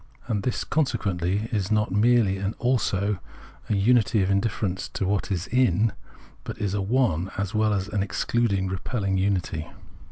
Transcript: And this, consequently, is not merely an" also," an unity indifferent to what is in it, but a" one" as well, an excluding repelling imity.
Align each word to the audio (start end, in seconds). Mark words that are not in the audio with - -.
And 0.25 0.41
this, 0.41 0.63
consequently, 0.63 1.47
is 1.51 1.71
not 1.71 1.91
merely 1.91 2.37
an" 2.39 2.55
also," 2.57 3.19
an 3.67 3.75
unity 3.77 4.23
indifferent 4.23 4.79
to 4.95 5.05
what 5.05 5.31
is 5.31 5.45
in 5.45 5.89
it, 5.91 5.95
but 6.43 6.59
a" 6.59 6.81
one" 6.81 7.29
as 7.37 7.53
well, 7.53 7.71
an 7.71 8.01
excluding 8.01 8.67
repelling 8.67 9.17
imity. 9.17 9.71